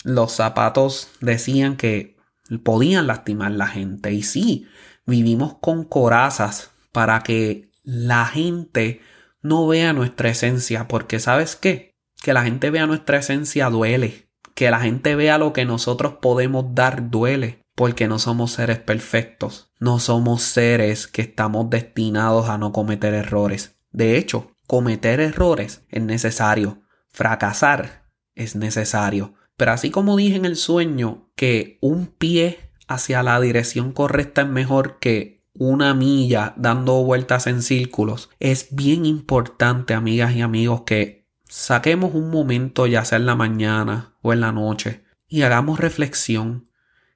los 0.04 0.34
zapatos 0.34 1.10
decían 1.22 1.78
que 1.78 2.18
podían 2.64 3.06
lastimar 3.06 3.52
la 3.52 3.68
gente. 3.68 4.12
Y 4.12 4.24
sí, 4.24 4.68
vivimos 5.06 5.56
con 5.62 5.86
corazas 5.86 6.72
para 6.92 7.22
que 7.22 7.70
la 7.84 8.26
gente 8.26 9.02
no 9.44 9.68
vea 9.68 9.94
nuestra 9.94 10.30
esencia. 10.30 10.88
Porque 10.88 11.20
sabes 11.20 11.56
qué? 11.56 11.94
Que 12.22 12.34
la 12.34 12.44
gente 12.44 12.72
vea 12.72 12.88
nuestra 12.88 13.20
esencia 13.20 13.70
duele. 13.70 14.28
Que 14.56 14.72
la 14.72 14.80
gente 14.80 15.16
vea 15.16 15.38
lo 15.38 15.54
que 15.54 15.66
nosotros 15.66 16.16
podemos 16.20 16.74
dar 16.74 17.12
duele. 17.12 17.60
Porque 17.76 18.08
no 18.08 18.18
somos 18.18 18.54
seres 18.54 18.80
perfectos. 18.80 19.72
No 19.80 20.00
somos 20.00 20.42
seres 20.42 21.06
que 21.06 21.22
estamos 21.22 21.70
destinados 21.70 22.50
a 22.50 22.58
no 22.58 22.72
cometer 22.72 23.14
errores. 23.14 23.76
De 23.92 24.18
hecho, 24.18 24.53
Cometer 24.68 25.20
errores 25.20 25.84
es 25.90 26.02
necesario. 26.02 26.84
Fracasar 27.10 28.10
es 28.36 28.56
necesario. 28.56 29.36
Pero 29.58 29.72
así 29.72 29.92
como 29.92 30.18
dije 30.18 30.36
en 30.36 30.46
el 30.46 30.56
sueño 30.56 31.30
que 31.36 31.78
un 31.82 32.08
pie 32.08 32.72
hacia 32.88 33.24
la 33.24 33.40
dirección 33.40 33.92
correcta 33.92 34.42
es 34.42 34.48
mejor 34.48 35.00
que 35.00 35.44
una 35.54 35.94
milla 35.94 36.54
dando 36.58 37.04
vueltas 37.04 37.48
en 37.48 37.62
círculos, 37.62 38.30
es 38.40 38.70
bien 38.72 39.06
importante, 39.06 39.94
amigas 39.94 40.36
y 40.36 40.42
amigos, 40.42 40.82
que 40.82 41.28
saquemos 41.48 42.16
un 42.16 42.32
momento, 42.32 42.88
ya 42.88 43.06
sea 43.06 43.20
en 43.20 43.28
la 43.28 43.36
mañana 43.36 44.16
o 44.22 44.34
en 44.34 44.42
la 44.42 44.52
noche, 44.52 45.04
y 45.28 45.44
hagamos 45.44 45.80
reflexión. 45.80 46.70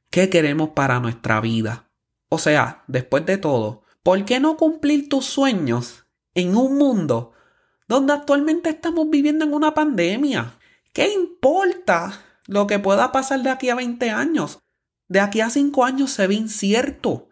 ¿Qué 0.10 0.30
queremos 0.30 0.70
para 0.70 1.00
nuestra 1.00 1.42
vida? 1.42 1.90
O 2.30 2.38
sea, 2.38 2.84
después 2.88 3.26
de 3.26 3.38
todo, 3.38 3.84
¿por 4.04 4.24
qué 4.26 4.40
no 4.40 4.56
cumplir 4.58 5.10
tus 5.10 5.26
sueños 5.26 6.06
en 6.36 6.56
un 6.56 6.78
mundo 6.78 7.34
donde 7.88 8.14
actualmente 8.14 8.70
estamos 8.70 9.10
viviendo 9.10 9.46
en 9.46 9.54
una 9.54 9.74
pandemia. 9.74 10.58
¿Qué 10.94 11.14
importa 11.14 12.22
lo 12.48 12.68
que 12.68 12.80
pueda 12.80 13.12
pasar 13.12 13.42
de 13.44 13.50
aquí 13.50 13.70
a 13.70 13.76
20 13.76 14.10
años? 14.10 14.60
De 15.08 15.20
aquí 15.20 15.42
a 15.42 15.50
5 15.50 15.86
años 15.86 16.12
se 16.12 16.28
ve 16.28 16.36
incierto. 16.36 17.30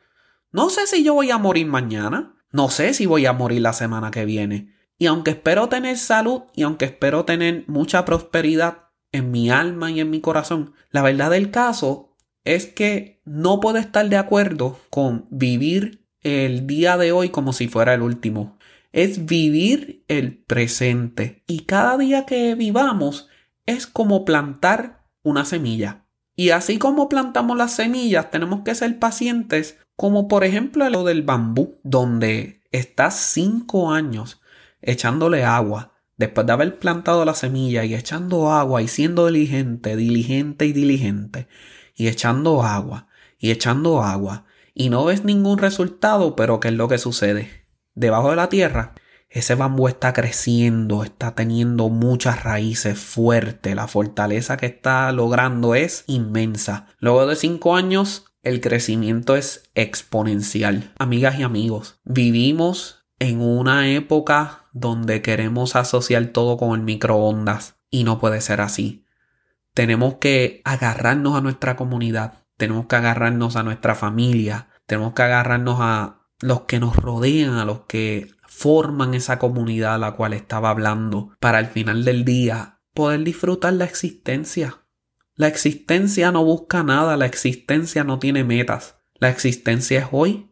No 0.51 0.69
sé 0.69 0.87
si 0.87 1.03
yo 1.03 1.13
voy 1.13 1.31
a 1.31 1.37
morir 1.37 1.67
mañana. 1.67 2.35
No 2.51 2.69
sé 2.69 2.93
si 2.93 3.05
voy 3.05 3.25
a 3.25 3.33
morir 3.33 3.61
la 3.61 3.73
semana 3.73 4.11
que 4.11 4.23
viene. 4.23 4.73
Y 4.97 5.07
aunque 5.07 5.31
espero 5.31 5.67
tener 5.67 5.97
salud 5.97 6.43
y 6.53 6.63
aunque 6.63 6.85
espero 6.85 7.25
tener 7.25 7.65
mucha 7.67 8.05
prosperidad 8.05 8.89
en 9.11 9.31
mi 9.31 9.49
alma 9.49 9.91
y 9.91 9.99
en 9.99 10.09
mi 10.09 10.21
corazón, 10.21 10.73
la 10.91 11.01
verdad 11.01 11.31
del 11.31 11.51
caso 11.51 12.15
es 12.45 12.67
que 12.67 13.21
no 13.25 13.59
puedo 13.59 13.77
estar 13.77 14.07
de 14.07 14.17
acuerdo 14.17 14.79
con 14.89 15.27
vivir 15.29 16.07
el 16.21 16.65
día 16.65 16.95
de 16.95 17.11
hoy 17.11 17.29
como 17.29 17.51
si 17.51 17.67
fuera 17.67 17.93
el 17.93 18.01
último. 18.01 18.54
Es 18.95 19.25
vivir 19.25 20.05
el 20.07 20.37
presente. 20.37 21.43
Y 21.47 21.65
cada 21.65 21.97
día 21.97 22.25
que 22.25 22.55
vivamos 22.55 23.27
es 23.65 23.87
como 23.87 24.23
plantar 24.23 25.03
una 25.21 25.43
semilla. 25.43 26.05
Y 26.37 26.51
así 26.51 26.77
como 26.77 27.09
plantamos 27.09 27.57
las 27.57 27.75
semillas, 27.75 28.31
tenemos 28.31 28.61
que 28.63 28.73
ser 28.73 28.97
pacientes, 28.97 29.77
como 29.97 30.29
por 30.29 30.45
ejemplo 30.45 30.89
lo 30.89 31.03
del 31.03 31.23
bambú, 31.23 31.75
donde 31.83 32.63
estás 32.71 33.15
cinco 33.15 33.91
años 33.91 34.41
echándole 34.81 35.43
agua, 35.43 35.91
después 36.15 36.47
de 36.47 36.53
haber 36.53 36.79
plantado 36.79 37.25
la 37.25 37.33
semilla 37.33 37.83
y 37.83 37.95
echando 37.95 38.49
agua 38.53 38.81
y 38.81 38.87
siendo 38.87 39.25
diligente, 39.25 39.97
diligente 39.97 40.67
y 40.67 40.71
diligente, 40.71 41.49
y 41.97 42.07
echando 42.07 42.63
agua, 42.63 43.09
y 43.37 43.51
echando 43.51 44.01
agua, 44.01 44.45
y 44.73 44.89
no 44.89 45.03
ves 45.03 45.25
ningún 45.25 45.57
resultado, 45.57 46.37
pero 46.37 46.61
¿qué 46.61 46.69
es 46.69 46.75
lo 46.75 46.87
que 46.87 46.97
sucede? 46.97 47.64
Debajo 47.95 48.29
de 48.29 48.35
la 48.35 48.49
tierra, 48.49 48.93
ese 49.29 49.55
bambú 49.55 49.87
está 49.87 50.13
creciendo, 50.13 51.03
está 51.03 51.33
teniendo 51.33 51.89
muchas 51.89 52.43
raíces 52.43 52.99
fuertes, 52.99 53.75
la 53.75 53.87
fortaleza 53.87 54.57
que 54.57 54.65
está 54.65 55.11
logrando 55.11 55.75
es 55.75 56.03
inmensa. 56.07 56.87
Luego 56.99 57.25
de 57.25 57.35
cinco 57.35 57.75
años, 57.75 58.25
el 58.43 58.61
crecimiento 58.61 59.35
es 59.35 59.63
exponencial. 59.75 60.93
Amigas 60.99 61.39
y 61.39 61.43
amigos, 61.43 61.99
vivimos 62.03 63.05
en 63.19 63.41
una 63.41 63.89
época 63.89 64.65
donde 64.73 65.21
queremos 65.21 65.75
asociar 65.75 66.27
todo 66.27 66.57
con 66.57 66.77
el 66.77 66.85
microondas 66.85 67.77
y 67.89 68.03
no 68.03 68.19
puede 68.19 68.41
ser 68.41 68.61
así. 68.61 69.05
Tenemos 69.73 70.15
que 70.15 70.61
agarrarnos 70.63 71.35
a 71.35 71.41
nuestra 71.41 71.75
comunidad, 71.75 72.45
tenemos 72.57 72.87
que 72.87 72.95
agarrarnos 72.97 73.55
a 73.55 73.63
nuestra 73.63 73.95
familia, 73.95 74.67
tenemos 74.85 75.13
que 75.13 75.23
agarrarnos 75.23 75.77
a 75.79 76.24
los 76.41 76.61
que 76.61 76.79
nos 76.79 76.95
rodean, 76.95 77.55
a 77.55 77.65
los 77.65 77.81
que 77.81 78.31
forman 78.47 79.13
esa 79.13 79.39
comunidad 79.39 79.95
a 79.95 79.97
la 79.99 80.11
cual 80.13 80.33
estaba 80.33 80.69
hablando, 80.69 81.31
para 81.39 81.57
al 81.57 81.67
final 81.67 82.05
del 82.05 82.25
día 82.25 82.79
poder 82.93 83.23
disfrutar 83.23 83.73
la 83.73 83.85
existencia. 83.85 84.81
La 85.35 85.47
existencia 85.47 86.31
no 86.31 86.45
busca 86.45 86.83
nada, 86.83 87.17
la 87.17 87.25
existencia 87.25 88.03
no 88.03 88.19
tiene 88.19 88.43
metas. 88.43 88.95
La 89.15 89.29
existencia 89.29 89.99
es 89.99 90.07
hoy 90.11 90.51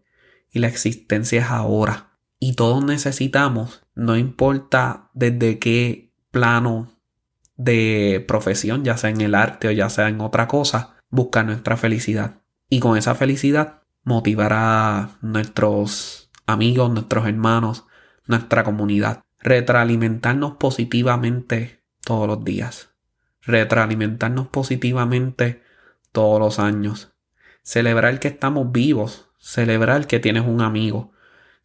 y 0.51 0.59
la 0.59 0.67
existencia 0.67 1.41
es 1.41 1.47
ahora. 1.47 2.17
Y 2.39 2.53
todos 2.53 2.83
necesitamos, 2.83 3.83
no 3.95 4.17
importa 4.17 5.09
desde 5.13 5.59
qué 5.59 6.13
plano 6.31 6.99
de 7.55 8.23
profesión, 8.27 8.83
ya 8.83 8.97
sea 8.97 9.09
en 9.09 9.21
el 9.21 9.35
arte 9.35 9.69
o 9.69 9.71
ya 9.71 9.89
sea 9.89 10.09
en 10.09 10.19
otra 10.19 10.49
cosa, 10.49 10.97
buscar 11.09 11.45
nuestra 11.45 11.77
felicidad. 11.77 12.41
Y 12.69 12.79
con 12.79 12.97
esa 12.97 13.15
felicidad 13.15 13.82
motivar 14.03 14.51
a 14.53 15.17
nuestros 15.21 16.29
amigos, 16.45 16.91
nuestros 16.91 17.27
hermanos, 17.27 17.85
nuestra 18.25 18.63
comunidad. 18.63 19.23
Retroalimentarnos 19.39 20.57
positivamente 20.57 21.83
todos 22.01 22.27
los 22.27 22.43
días. 22.43 22.89
Retroalimentarnos 23.41 24.47
positivamente 24.47 25.63
todos 26.11 26.39
los 26.39 26.59
años. 26.59 27.13
Celebrar 27.61 28.19
que 28.19 28.29
estamos 28.29 28.71
vivos. 28.71 29.29
Celebrar 29.37 30.07
que 30.07 30.19
tienes 30.19 30.45
un 30.45 30.61
amigo. 30.61 31.11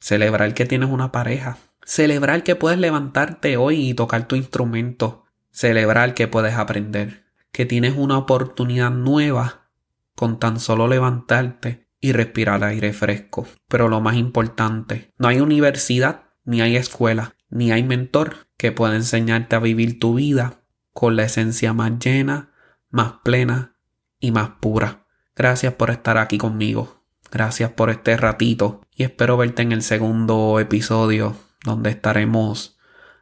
Celebrar 0.00 0.54
que 0.54 0.66
tienes 0.66 0.90
una 0.90 1.12
pareja. 1.12 1.58
Celebrar 1.84 2.42
que 2.42 2.56
puedes 2.56 2.78
levantarte 2.78 3.56
hoy 3.56 3.90
y 3.90 3.94
tocar 3.94 4.26
tu 4.26 4.36
instrumento. 4.36 5.24
Celebrar 5.50 6.14
que 6.14 6.28
puedes 6.28 6.54
aprender. 6.54 7.24
Que 7.52 7.64
tienes 7.64 7.96
una 7.96 8.18
oportunidad 8.18 8.90
nueva 8.90 9.68
con 10.14 10.40
tan 10.40 10.58
solo 10.58 10.88
levantarte 10.88 11.87
y 12.00 12.12
respirar 12.12 12.64
aire 12.64 12.92
fresco. 12.92 13.46
Pero 13.68 13.88
lo 13.88 14.00
más 14.00 14.16
importante, 14.16 15.12
no 15.18 15.28
hay 15.28 15.40
universidad, 15.40 16.24
ni 16.44 16.60
hay 16.60 16.76
escuela, 16.76 17.36
ni 17.50 17.72
hay 17.72 17.82
mentor 17.82 18.48
que 18.56 18.72
pueda 18.72 18.96
enseñarte 18.96 19.56
a 19.56 19.60
vivir 19.60 19.98
tu 19.98 20.14
vida 20.14 20.62
con 20.92 21.16
la 21.16 21.24
esencia 21.24 21.72
más 21.72 21.98
llena, 21.98 22.52
más 22.90 23.14
plena 23.24 23.76
y 24.20 24.32
más 24.32 24.50
pura. 24.60 25.06
Gracias 25.36 25.74
por 25.74 25.90
estar 25.90 26.18
aquí 26.18 26.38
conmigo. 26.38 27.04
Gracias 27.30 27.70
por 27.72 27.90
este 27.90 28.16
ratito 28.16 28.80
y 28.94 29.04
espero 29.04 29.36
verte 29.36 29.62
en 29.62 29.72
el 29.72 29.82
segundo 29.82 30.58
episodio 30.58 31.36
donde 31.64 31.90
estaremos 31.90 32.78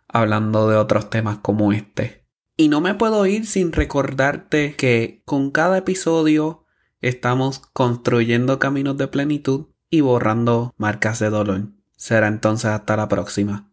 hablando 0.09 0.69
de 0.69 0.77
otros 0.77 1.11
temas 1.11 1.39
como 1.39 1.73
este. 1.73 2.25
Y 2.57 2.69
no 2.69 2.81
me 2.81 2.95
puedo 2.95 3.27
ir 3.27 3.47
sin 3.47 3.73
recordarte 3.73 4.77
que 4.77 5.23
con 5.25 5.51
cada 5.51 5.79
episodio 5.79 6.66
estamos 7.09 7.63
construyendo 7.73 8.59
caminos 8.59 8.97
de 8.97 9.09
plenitud 9.09 9.67
y 9.91 10.01
borrando 10.01 10.75
marcas 10.77 11.19
de 11.19 11.31
dolor. 11.31 11.69
Será 11.97 12.29
entonces 12.29 12.71
hasta 12.71 12.97
la 12.97 13.09
próxima. 13.09 13.71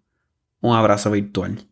Un 0.62 0.76
abrazo 0.76 1.12
virtual. 1.12 1.68